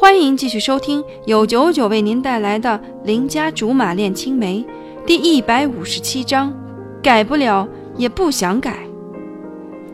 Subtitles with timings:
[0.00, 4.64] 欢迎继续收听由九九为您带来的《邻家竹马恋青梅》
[5.04, 6.54] 第一百五十七章，
[7.02, 8.78] 改不了也不想改。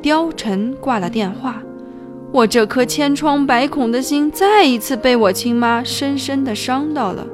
[0.03, 1.63] 貂蝉挂了电话，
[2.33, 7.27] 我这颗千疮百孔的心再一次被我亲妈深深的伤到了。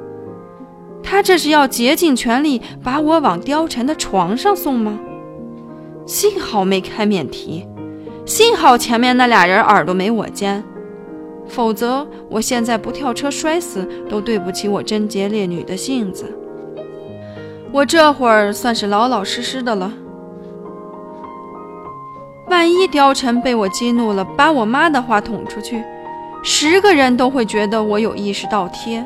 [1.03, 4.97] 她这是要竭尽全力把我往貂蝉的床上送吗？
[6.05, 7.67] 幸好没开免提，
[8.25, 10.63] 幸好前面那俩人耳朵没我尖。
[11.47, 16.25] 否则，我现在不跳车摔死都对不起我贞洁烈女的性子。
[17.71, 19.91] 我这会儿算是老老实实的了。
[22.47, 25.81] 万一貂蝉被我激怒了，把我妈的话捅出去，
[26.43, 29.05] 十个人都会觉得我有意识倒贴。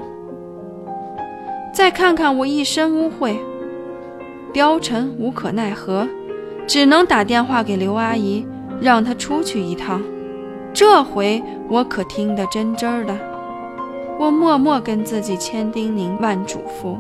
[1.72, 3.36] 再看看我一身污秽，
[4.54, 6.08] 貂蝉无可奈何，
[6.66, 8.46] 只能打电话给刘阿姨，
[8.82, 10.02] 让她出去一趟。
[10.76, 13.18] 这回我可听得真真儿的，
[14.20, 16.98] 我默默跟自己千叮咛万嘱咐，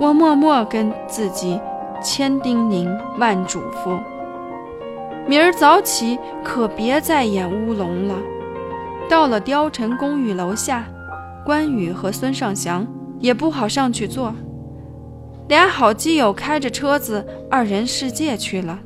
[0.00, 1.60] 我默默跟自己
[2.02, 3.98] 千叮咛万嘱咐，
[5.26, 8.14] 明儿早起可别再演乌龙了。
[9.06, 10.86] 到了貂蝉公寓楼下，
[11.44, 12.86] 关羽和孙尚香
[13.18, 14.32] 也不好上去坐，
[15.46, 18.78] 俩好基友开着车子二人世界去了。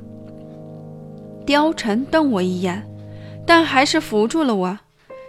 [1.47, 2.87] 貂蝉瞪我一眼，
[3.47, 4.79] 但还是扶住了我。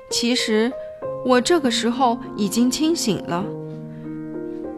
[0.09, 0.71] 其实
[1.25, 3.43] 我这个时候已经清醒了。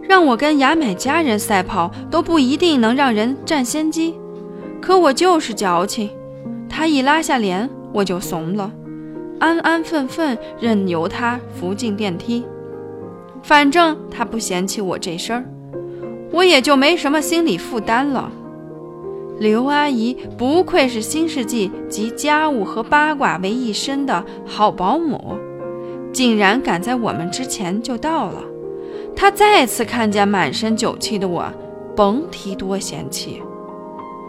[0.08, 4.14] 让我跟牙买加人赛跑都不一定能让人占先机，
[4.80, 6.10] 可我就是矫情。
[6.70, 8.72] 他一拉下脸，我就怂了，
[9.40, 12.46] 安安分分任由他扶进电梯。
[13.42, 15.46] 反正他不嫌弃我这身儿，
[16.32, 18.32] 我也就没什么心理负担了。
[19.38, 25.38] 刘阿姨不愧是新世纪集家务和八卦为一身的好保姆，
[26.14, 28.42] 竟然赶在我们之前就到了。
[29.14, 31.46] 她再次看见满身酒气的我，
[31.96, 33.42] 甭提多嫌弃。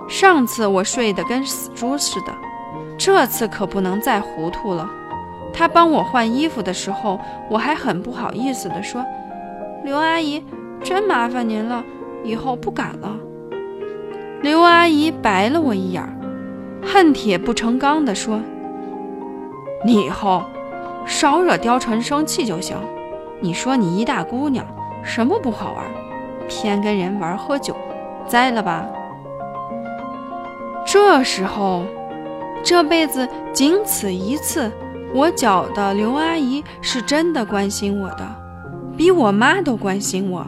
[0.09, 2.35] 上次我睡得跟死猪似的，
[2.99, 4.91] 这次可不能再糊涂了。
[5.53, 9.05] 她帮我换衣服的时候，我还很不好意思地说
[9.85, 10.43] ：“刘阿姨，
[10.83, 11.85] 真麻烦您了，
[12.25, 13.17] 以后不敢了。”
[14.43, 16.03] 刘阿姨白了我一眼，
[16.83, 18.41] 恨铁不成钢地说
[19.85, 20.45] ：“你以后
[21.07, 22.77] 少惹貂蝉生气就行。
[23.41, 24.65] 你说你一大姑娘，
[25.03, 25.85] 什么不好玩，
[26.49, 27.75] 偏跟人玩喝酒，
[28.27, 28.87] 栽了吧？”
[30.87, 31.85] 这时候，
[32.63, 34.71] 这辈子仅此一次，
[35.15, 38.25] 我觉得刘阿姨是真的关心我的，
[38.97, 40.47] 比我妈都关心我。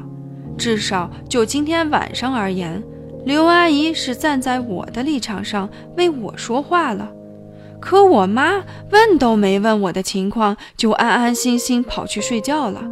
[0.56, 2.82] 至少就今天晚上而言。
[3.24, 7.10] 刘阿姨是站在我的立场上为我说话了，
[7.78, 12.82] 可我妈问都没问我的情况，就安安心心跑去睡觉了。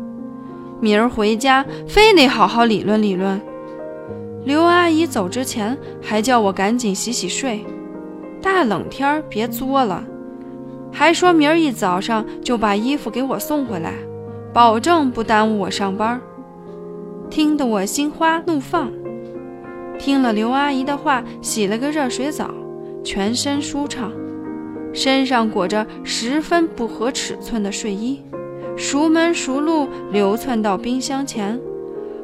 [0.81, 3.41] 明儿回家非得好好理论理论。
[4.44, 7.64] 刘阿姨走之前还叫我赶紧洗洗睡，
[8.43, 10.04] 大冷天别作了，
[10.93, 13.94] 还说明儿一早上就把衣服给我送回来，
[14.53, 16.20] 保证不耽误我上班。
[17.31, 18.93] 听得我心花怒放。
[19.99, 22.51] 听了刘阿姨的话，洗了个热水澡，
[23.03, 24.12] 全身舒畅，
[24.93, 28.23] 身上裹着十分不合尺寸的睡衣，
[28.77, 31.59] 熟门熟路流窜到冰箱前，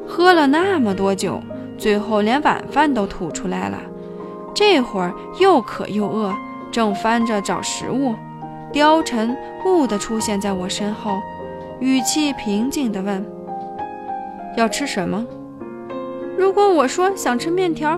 [0.07, 1.41] 喝了那么多酒，
[1.77, 3.79] 最后连晚饭都吐出来了。
[4.53, 6.33] 这会儿又渴又饿，
[6.71, 8.13] 正翻着找食物，
[8.71, 9.35] 貂蝉
[9.65, 11.19] 兀地出现在我身后，
[11.79, 13.25] 语气平静地问
[14.55, 15.25] ：“要吃什么？”
[16.43, 17.97] 如果我说想吃面条，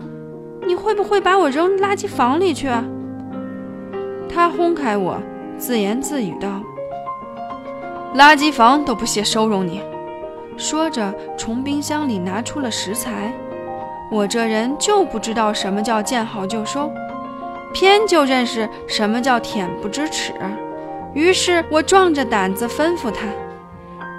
[0.68, 2.70] 你会不会把我扔垃圾房里去？
[4.30, 5.18] 他轰开我，
[5.58, 6.62] 自言自语道
[8.16, 9.82] ：“垃圾房都不屑收容你。”
[10.58, 13.34] 说着，从冰箱里拿出了食材。
[14.12, 16.92] 我这人就不知道什么叫见好就收，
[17.74, 20.32] 偏就认识什么叫恬不知耻。
[21.16, 23.26] 于是我壮着胆子吩咐他：“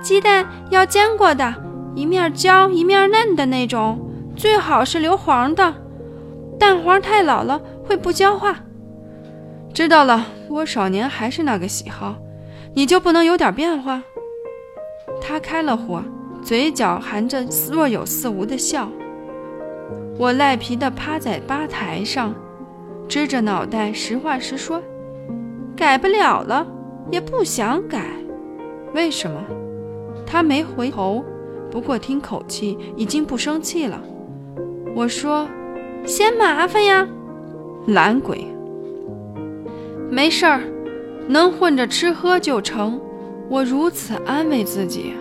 [0.02, 1.54] 鸡蛋要煎过的，
[1.94, 4.00] 一面焦一面嫩的那种。”
[4.36, 5.74] 最好是硫磺的，
[6.58, 8.54] 蛋黄太老了会不焦化。
[9.72, 12.16] 知道了，我少年还是那个喜好，
[12.74, 14.02] 你就不能有点变化？
[15.22, 16.02] 他开了火，
[16.42, 18.88] 嘴角含着若有似无的笑。
[20.18, 22.34] 我赖皮地趴在吧台上，
[23.08, 24.82] 支着脑袋，实话实说：
[25.74, 26.66] 改不了了，
[27.10, 28.10] 也不想改。
[28.92, 29.40] 为什么？
[30.26, 31.24] 他没回头，
[31.70, 33.98] 不过听口气已经不生气了。
[34.96, 35.46] 我说
[36.08, 37.06] ：“嫌麻烦呀，
[37.88, 38.46] 懒鬼。
[40.10, 40.62] 没事儿，
[41.28, 42.98] 能混着吃喝就成。
[43.50, 45.12] 我如此安慰自己。